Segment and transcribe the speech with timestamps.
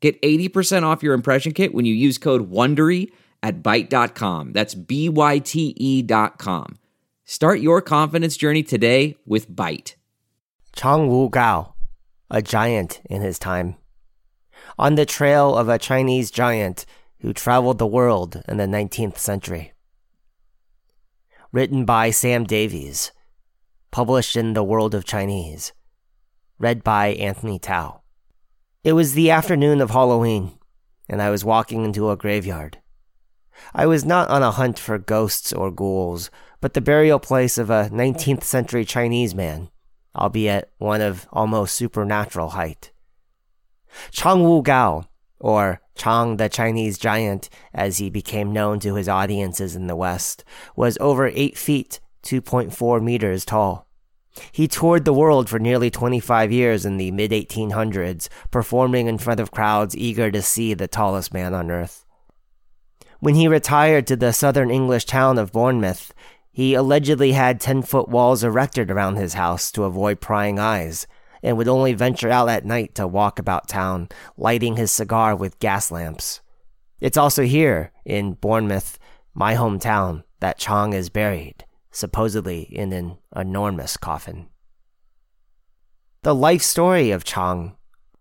[0.00, 3.10] Get 80% off your impression kit when you use code WONDERY
[3.42, 4.52] at Byte.com.
[4.52, 6.78] That's B-Y-T-E dot com.
[7.24, 9.94] Start your confidence journey today with Byte.
[10.74, 11.74] Chang Wu Gao,
[12.30, 13.76] a giant in his time.
[14.78, 16.86] On the trail of a Chinese giant
[17.20, 19.72] who traveled the world in the 19th century.
[21.50, 23.10] Written by Sam Davies.
[23.90, 25.72] Published in The World of Chinese.
[26.58, 28.02] Read by Anthony Tao.
[28.84, 30.56] It was the afternoon of Halloween,
[31.08, 32.78] and I was walking into a graveyard.
[33.74, 37.70] I was not on a hunt for ghosts or ghouls, but the burial place of
[37.70, 39.70] a 19th century Chinese man,
[40.14, 42.92] albeit one of almost supernatural height.
[44.12, 45.08] Chang Wu Gao,
[45.40, 50.44] or Chang the Chinese giant, as he became known to his audiences in the West,
[50.76, 53.87] was over 8 feet, 2.4 meters tall.
[54.52, 59.40] He toured the world for nearly 25 years in the mid 1800s, performing in front
[59.40, 62.04] of crowds eager to see the tallest man on earth.
[63.20, 66.12] When he retired to the southern English town of Bournemouth,
[66.52, 71.06] he allegedly had 10 foot walls erected around his house to avoid prying eyes,
[71.42, 75.58] and would only venture out at night to walk about town, lighting his cigar with
[75.60, 76.40] gas lamps.
[77.00, 78.98] It's also here, in Bournemouth,
[79.34, 81.64] my hometown, that Chong is buried
[81.98, 84.48] supposedly in an enormous coffin.
[86.22, 87.76] The life story of Chang,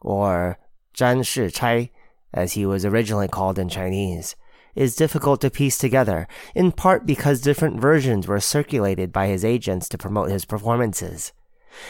[0.00, 0.58] or
[0.96, 1.90] Zhan Shichai,
[2.34, 4.36] as he was originally called in Chinese,
[4.74, 9.88] is difficult to piece together, in part because different versions were circulated by his agents
[9.88, 11.32] to promote his performances.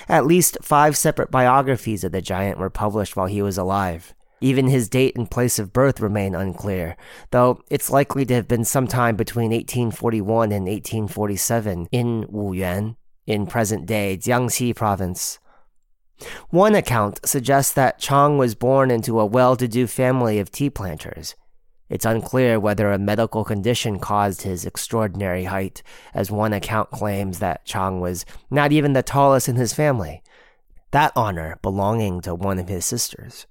[0.09, 4.15] At least five separate biographies of the giant were published while he was alive.
[4.43, 6.97] Even his date and place of birth remain unclear,
[7.31, 13.87] though it's likely to have been sometime between 1841 and 1847 in Wuyuan, in present
[13.87, 15.39] day Jiangxi province.
[16.51, 20.71] One account suggests that Chang was born into a well to do family of tea
[20.71, 21.37] planters.
[21.89, 27.65] It's unclear whether a medical condition caused his extraordinary height, as one account claims that
[27.65, 30.21] Chang was not even the tallest in his family,
[30.91, 33.47] that honor belonging to one of his sisters.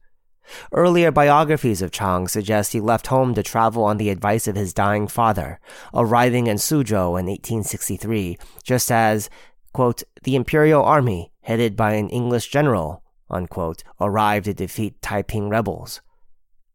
[0.72, 4.73] Earlier biographies of Chang suggest he left home to travel on the advice of his
[4.73, 5.59] dying father,
[5.94, 9.29] arriving in Suzhou in 1863, just as,
[9.73, 16.01] quote, the imperial army, headed by an English general, unquote, arrived to defeat Taiping rebels.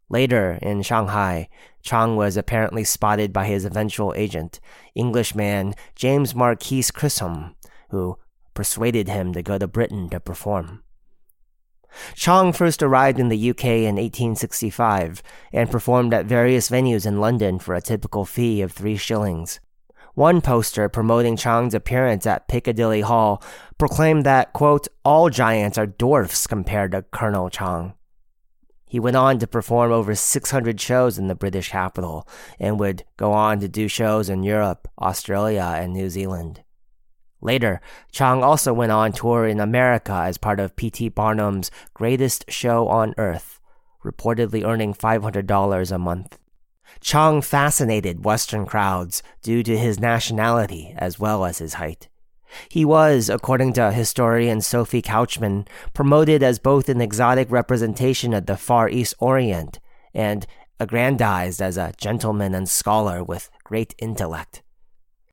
[0.08, 1.48] Later, in Shanghai,
[1.82, 4.60] Chang was apparently spotted by his eventual agent,
[4.94, 7.56] Englishman James Marquis Chisholm,
[7.90, 8.18] who
[8.54, 10.82] persuaded him to go to Britain to perform.
[12.14, 17.58] Chang first arrived in the UK in 1865 and performed at various venues in London
[17.58, 19.60] for a typical fee of three shillings.
[20.14, 23.42] One poster promoting Chong's appearance at Piccadilly Hall
[23.76, 27.92] proclaimed that, quote, all giants are dwarfs compared to Colonel Chong.
[28.88, 32.26] He went on to perform over 600 shows in the British capital
[32.58, 36.62] and would go on to do shows in Europe, Australia, and New Zealand.
[37.46, 37.80] Later,
[38.10, 41.10] Chang also went on tour in America as part of P.T.
[41.10, 43.60] Barnum's Greatest Show on Earth,
[44.04, 46.38] reportedly earning $500 a month.
[47.00, 52.08] Chang fascinated Western crowds due to his nationality as well as his height.
[52.68, 58.56] He was, according to historian Sophie Couchman, promoted as both an exotic representation of the
[58.56, 59.78] Far East Orient
[60.12, 60.48] and
[60.80, 64.64] aggrandized as a gentleman and scholar with great intellect.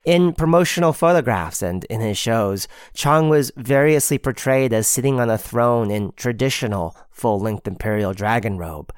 [0.06, 5.38] In promotional photographs and in his shows, Chang was variously portrayed as sitting on a
[5.38, 8.94] throne in traditional full length imperial dragon robe,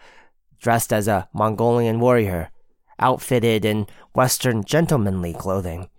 [0.60, 2.50] dressed as a Mongolian warrior,
[2.98, 3.86] outfitted in
[4.16, 5.90] Western gentlemanly clothing,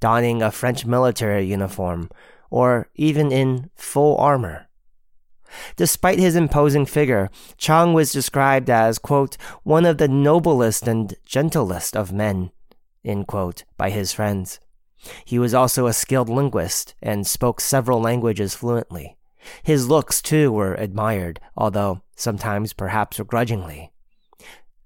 [0.00, 2.10] donning a French military uniform,
[2.48, 4.68] or even in full armor.
[5.76, 7.28] Despite his imposing figure,
[7.58, 12.50] Chang was described as, quote, one of the noblest and gentlest of men
[13.26, 14.60] quote, by his friends.
[15.24, 19.16] He was also a skilled linguist and spoke several languages fluently.
[19.62, 23.92] His looks, too, were admired, although sometimes perhaps grudgingly.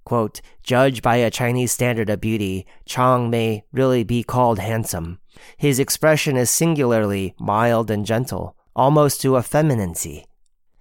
[0.05, 5.21] Quote, Judged by a Chinese standard of beauty, Chang may really be called handsome.
[5.56, 10.25] His expression is singularly mild and gentle, almost to effeminacy.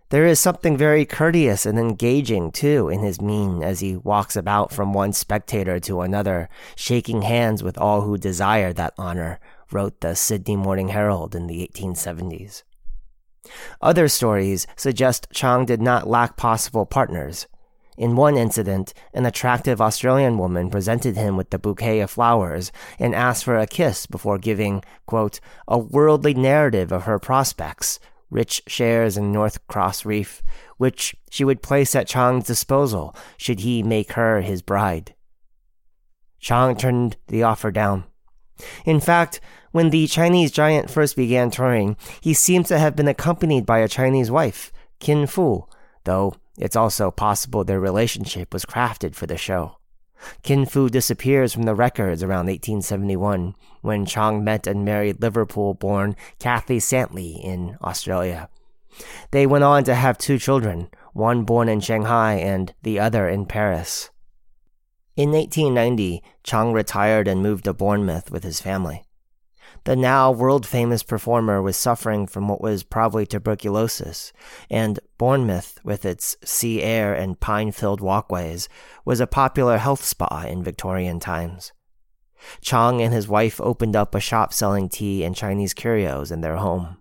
[0.10, 4.72] There is something very courteous and engaging, too, in his mien as he walks about
[4.72, 9.38] from one spectator to another, shaking hands with all who desire that honor,
[9.70, 12.64] wrote the Sydney Morning Herald in the 1870s.
[13.82, 17.46] Other stories suggest Chang did not lack possible partners.
[17.98, 23.14] In one incident, an attractive Australian woman presented him with a bouquet of flowers and
[23.14, 28.00] asked for a kiss before giving, quote, a worldly narrative of her prospects,
[28.30, 30.42] rich shares in North Cross Reef,
[30.78, 35.16] which she would place at Chang's disposal should he make her his bride.
[36.40, 38.04] Chang turned the offer down.
[38.86, 39.40] In fact,
[39.72, 43.88] when the Chinese giant first began touring, he seems to have been accompanied by a
[43.88, 45.68] Chinese wife, Kin Fu,
[46.04, 49.78] though it's also possible their relationship was crafted for the show.
[50.44, 56.16] Kin Fu disappears from the records around 1871 when Chong met and married Liverpool born
[56.40, 58.50] Kathy Santley in Australia.
[59.32, 63.46] They went on to have two children, one born in Shanghai and the other in
[63.46, 64.10] Paris.
[65.16, 69.07] In 1890, Chong retired and moved to Bournemouth with his family.
[69.84, 74.34] The now world famous performer was suffering from what was probably tuberculosis,
[74.70, 78.68] and Bournemouth, with its sea air and pine filled walkways,
[79.06, 81.72] was a popular health spa in Victorian times.
[82.62, 86.58] Chang and his wife opened up a shop selling tea and Chinese curios in their
[86.58, 86.98] home.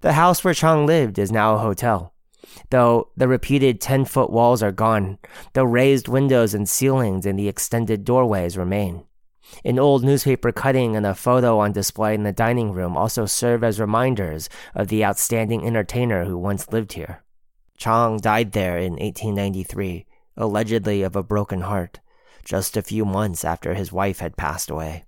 [0.00, 2.14] The house where Chang lived is now a hotel.
[2.70, 5.18] Though the repeated 10 foot walls are gone,
[5.54, 9.04] the raised windows and ceilings and the extended doorways remain.
[9.64, 13.64] An old newspaper cutting and a photo on display in the dining room also serve
[13.64, 17.22] as reminders of the outstanding entertainer who once lived here.
[17.76, 20.06] Chang died there in 1893,
[20.36, 22.00] allegedly of a broken heart,
[22.44, 25.04] just a few months after his wife had passed away.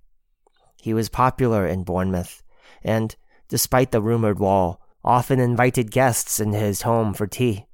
[0.81, 2.43] He was popular in Bournemouth,
[2.83, 3.15] and,
[3.47, 7.67] despite the rumored wall, often invited guests into his home for tea.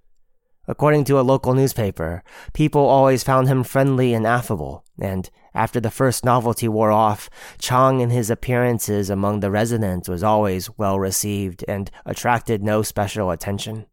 [0.67, 2.23] According to a local newspaper,
[2.53, 8.01] people always found him friendly and affable, and after the first novelty wore off, Chang
[8.01, 13.85] and his appearances among the residents was always well received and attracted no special attention.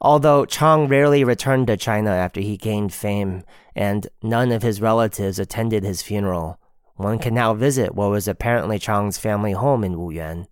[0.00, 3.44] Although Chang rarely returned to China after he gained fame,
[3.74, 6.58] and none of his relatives attended his funeral,
[6.96, 10.46] one can now visit what was apparently Chang's family home in Wuyuan.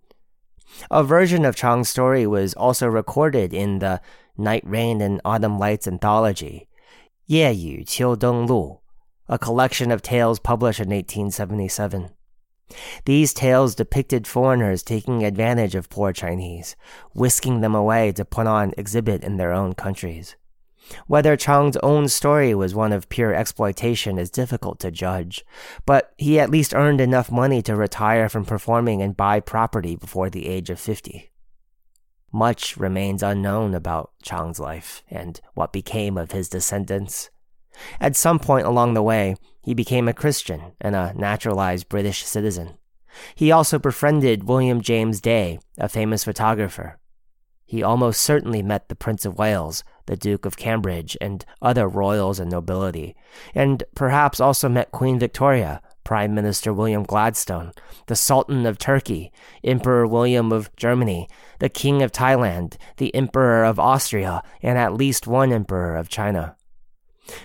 [0.91, 4.01] A version of Chang's story was also recorded in the
[4.37, 6.67] Night Rain and Autumn Lights anthology,
[7.25, 8.79] Ye Yu Qiu Deng Lu,
[9.27, 12.11] a collection of tales published in 1877.
[13.05, 16.75] These tales depicted foreigners taking advantage of poor Chinese,
[17.13, 20.35] whisking them away to put on exhibit in their own countries.
[21.07, 25.43] Whether Chang's own story was one of pure exploitation is difficult to judge,
[25.85, 30.29] but he at least earned enough money to retire from performing and buy property before
[30.29, 31.31] the age of 50.
[32.35, 37.29] Much remains unknown about Chang's life and what became of his descendants.
[37.97, 42.77] At some point along the way, he became a Christian and a naturalized British citizen.
[43.35, 46.99] He also befriended William James Day, a famous photographer.
[47.63, 52.37] He almost certainly met the Prince of Wales, the Duke of Cambridge, and other royals
[52.37, 53.15] and nobility,
[53.53, 57.73] and perhaps also met Queen Victoria, Prime Minister William Gladstone,
[58.05, 61.27] the Sultan of Turkey, Emperor William of Germany,
[61.59, 66.55] the King of Thailand, the Emperor of Austria, and at least one Emperor of China.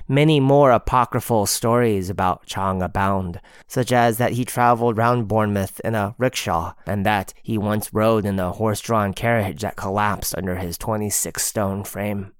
[0.06, 5.94] Many more apocryphal stories about Chang abound, such as that he traveled round Bournemouth in
[5.94, 10.56] a rickshaw, and that he once rode in a horse drawn carriage that collapsed under
[10.56, 12.32] his 26 stone frame.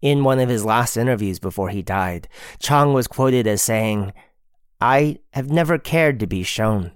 [0.00, 2.28] In one of his last interviews before he died,
[2.60, 4.12] Chang was quoted as saying,
[4.80, 6.92] I have never cared to be shown.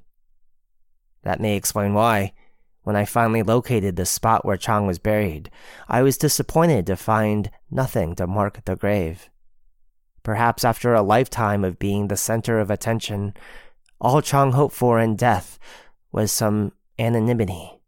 [1.22, 2.32] That may explain why,
[2.82, 5.50] when I finally located the spot where Chang was buried,
[5.88, 9.30] I was disappointed to find nothing to mark the grave.
[10.22, 13.34] Perhaps after a lifetime of being the center of attention,
[14.00, 15.58] all Chang hoped for in death
[16.12, 17.79] was some anonymity.